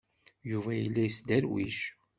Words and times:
Yuba 0.51 0.71
yella 0.75 1.01
yesderwic. 1.03 1.79